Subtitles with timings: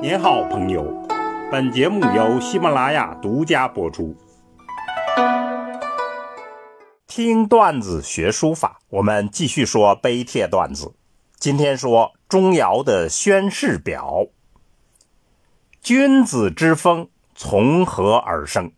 [0.00, 0.84] 您好，朋友。
[1.50, 4.16] 本节目由喜马拉雅独家播出。
[7.08, 10.94] 听段子学书法，我们继续说碑帖段子。
[11.40, 14.28] 今天说钟繇的宣誓表。
[15.80, 18.70] 君子之风从何而生？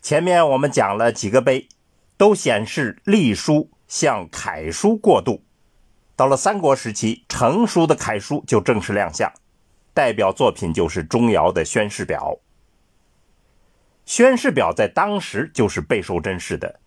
[0.00, 1.68] 前面我们讲了几个碑，
[2.16, 5.42] 都显示隶书向楷书过渡。
[6.20, 9.32] 到了三国时期，成熟的楷书就正式亮相，
[9.94, 12.36] 代表作品就是钟繇的宣誓表。
[14.04, 16.78] 宣誓表在当时就是备受珍视的。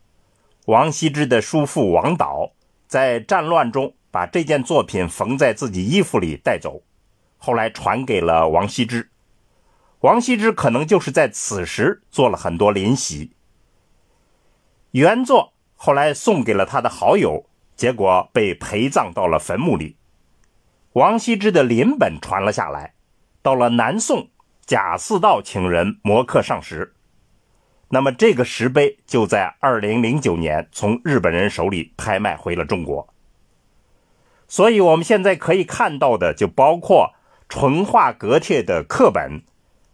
[0.67, 2.51] 王羲之的叔父王导
[2.85, 6.83] 在战乱中把这件作品缝在自己衣服里带走，
[7.39, 9.09] 后来传给了王羲之。
[10.01, 13.31] 王羲之可能就是在此时做了很多临习。
[14.91, 19.97] 原作后来送给了他的好友，结果被陪葬到了坟墓里。
[20.93, 22.93] 王羲之的临本传了下来，
[23.41, 24.29] 到了南宋，
[24.65, 26.93] 贾似道请人摹刻上石。
[27.89, 33.13] 那么这个石碑就在二零零九年从日本人手里拍卖回了中国。
[34.47, 37.13] 所以我们现在可以看到的就包括
[37.47, 39.43] 淳化阁帖的刻本。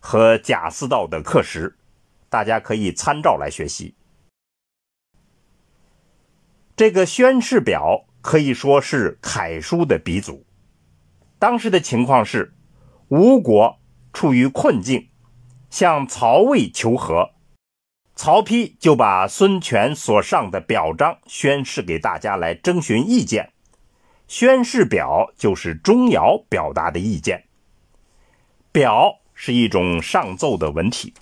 [0.01, 1.75] 和贾似道的刻石，
[2.29, 3.95] 大家可以参照来学习。
[6.79, 10.45] 这个宣誓表可以说是楷书的鼻祖。
[11.37, 12.53] 当时的情况是，
[13.09, 13.81] 吴国
[14.13, 15.09] 处于困境，
[15.69, 17.31] 向曹魏求和，
[18.15, 23.51] 曹丕就把孙权所上的表彰宣示给大家来征询意见。
[24.29, 27.43] 宣誓表就是钟繇表达的意见，
[28.71, 29.19] 表。
[29.33, 31.13] 是一种上奏的文体。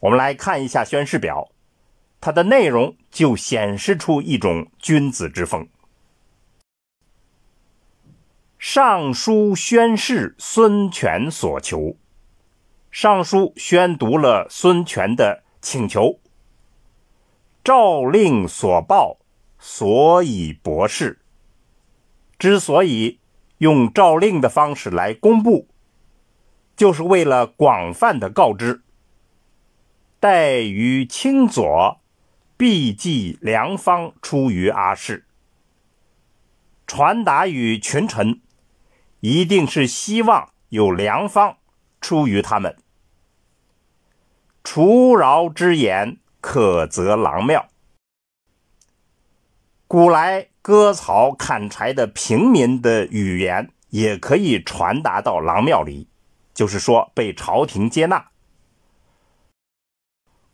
[0.00, 1.48] 我们来看一下宣誓表，
[2.26, 5.68] 它的内容就显示出一种君子之风。
[8.58, 11.96] 上书宣誓孙权所求，
[12.90, 16.18] 上书宣读了孙权的请求。
[17.62, 19.18] 诏令所报，
[19.60, 21.20] 所以博士。
[22.40, 23.20] 之所以
[23.58, 25.68] 用诏令的方式来公布。
[26.74, 28.82] 就是为了广泛的告知，
[30.18, 32.00] 待于清左，
[32.56, 35.26] 必记良方出于阿市，
[36.86, 38.40] 传达于群臣，
[39.20, 41.58] 一定是希望有良方
[42.00, 42.76] 出于他们。
[44.64, 47.68] 除饶之言，可择郎庙。
[49.86, 56.08] 古来割草砍柴的平民的语言，也可以传达到郎庙里。
[56.54, 58.30] 就是说，被朝廷接纳。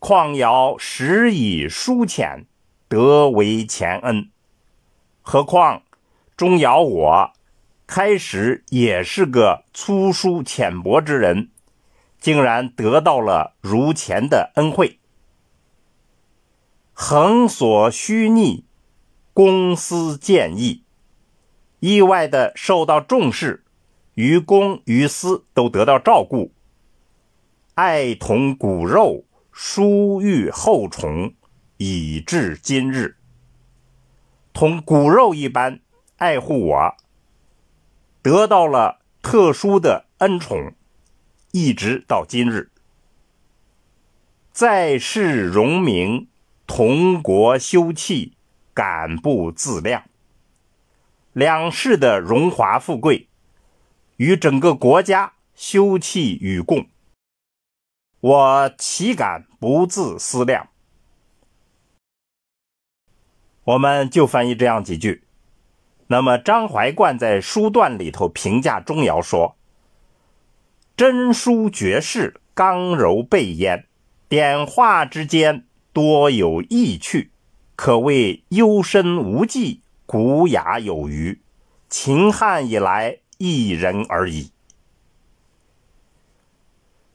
[0.05, 2.45] 况尧时以疏浅，
[2.89, 4.29] 得为前恩。
[5.21, 5.83] 何况
[6.35, 7.31] 钟繇我
[7.87, 11.51] 开始也是个粗疏浅薄之人，
[12.19, 14.99] 竟然得到了如前的恩惠。
[16.91, 18.65] 恒所虚逆，
[19.33, 20.83] 公私建议，
[21.79, 23.63] 意外的受到重视。
[24.15, 26.51] 于公于私都得到照顾，
[27.75, 29.23] 爱同骨肉，
[29.55, 31.35] 疏育厚宠，
[31.77, 33.17] 以至今日，
[34.51, 35.79] 同骨肉一般
[36.17, 36.95] 爱护我，
[38.23, 40.73] 得到了特殊的恩宠，
[41.51, 42.71] 一直到今日。
[44.51, 46.27] 在世荣名，
[46.65, 48.33] 同国休戚，
[48.73, 50.03] 敢不自量？
[51.31, 53.27] 两世的荣华富贵。
[54.17, 56.85] 与整个国家休戚与共，
[58.23, 60.69] 我岂敢不自思量？
[63.65, 65.25] 我们就翻译这样几句。
[66.07, 69.57] 那么张怀灌在书段里头评价钟繇说
[70.95, 73.89] ：“真书绝世，刚柔备焉，
[74.29, 77.29] 点画之间多有意趣，
[77.75, 81.41] 可谓幽深无际，古雅有余。
[81.89, 84.51] 秦汉以来。”一人而已。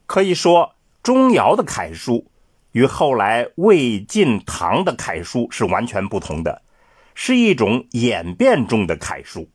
[0.04, 0.74] 可以说，
[1.08, 2.30] 钟繇的楷书
[2.72, 6.60] 与后来魏晋唐的楷书是完全不同的，
[7.14, 9.48] 是一种演变中的楷书。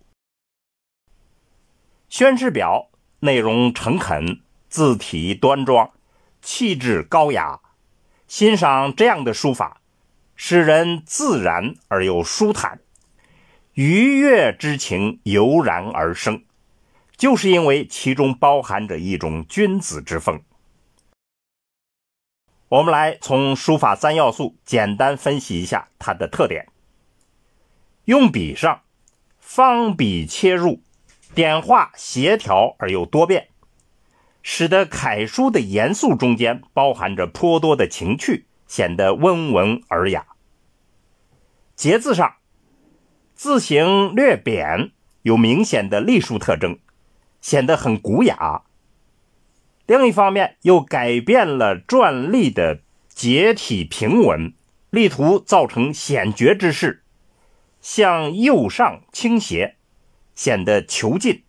[2.10, 2.90] 宣誓表
[3.20, 5.92] 内容诚恳，字体端庄，
[6.42, 7.60] 气质高雅。
[8.28, 9.80] 欣赏这样的书法，
[10.36, 12.80] 使人自然而又舒坦，
[13.74, 16.44] 愉悦之情油然而生。
[17.16, 20.42] 就是因为其中包含着一种君子之风。
[22.74, 26.70] 我们来从书法三要素简单分析一下它的特点。
[28.06, 28.82] 用笔上，
[29.38, 30.82] 方笔切入，
[31.36, 33.50] 点画协调而又多变，
[34.42, 40.26] 使得楷书的严肃中间包含着颇多的情趣，显得温文尔雅。
[41.76, 42.38] 节字上，
[43.36, 44.90] 字形略扁，
[45.22, 46.80] 有明显的隶书特征，
[47.40, 48.64] 显得很古雅。
[49.86, 54.54] 另一方面，又改变了篆隶的结体平稳，
[54.90, 57.04] 力图造成显绝之势，
[57.82, 59.78] 向右上倾斜。
[60.36, 61.44] 显得遒劲，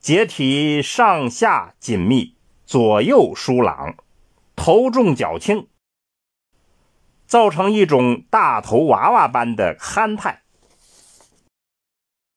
[0.00, 3.96] 结体上下紧密，左右疏朗，
[4.56, 5.66] 头重脚轻，
[7.26, 10.40] 造成一种大头娃娃般的憨态，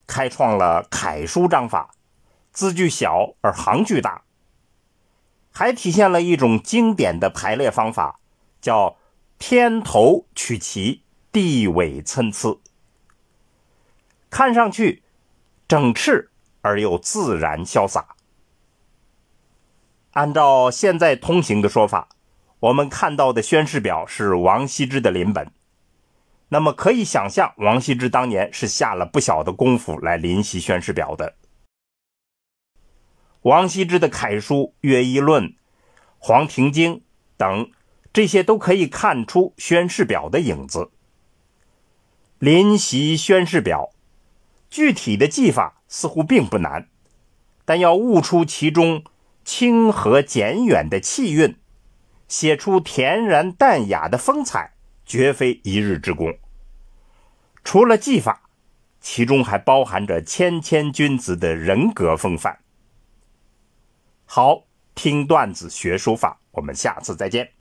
[0.06, 1.96] 开创了楷书章法，
[2.52, 4.26] 字距小而行距大，
[5.52, 8.20] 还体现了一种经典的排列方法，
[8.62, 8.98] 叫
[9.38, 12.60] 天头取齐，地尾参差。
[14.30, 15.04] 看上去
[15.68, 16.28] 整饬
[16.62, 18.16] 而又自然潇洒。
[20.12, 22.10] 按照现在通行的说法，
[22.60, 25.52] 我们看到的宣誓表是王羲之的临本。
[26.50, 31.36] 那么可以想象，王羲之当年是下了不小的功夫来临习宣誓表的。
[33.42, 35.44] 王羲之的楷书《乐毅论》
[36.20, 36.96] 《黄庭经》
[37.38, 37.72] 等，
[38.14, 40.92] 这些都可以看出宣示表的影子。
[42.40, 43.92] 临习宣示表。
[44.70, 46.88] 具体的技法似乎并不难，
[47.66, 49.04] 但要悟出其中
[49.44, 51.58] 清和简远的气韵，
[52.30, 54.72] 写出恬然淡雅的风采，
[55.06, 56.38] 绝非一日之功。
[57.66, 58.50] 除了技法，
[59.02, 62.61] 其中还包含着谦谦君子的人格风范。
[64.34, 64.64] 好，
[64.96, 67.52] 听段子学书法，我们下次再见。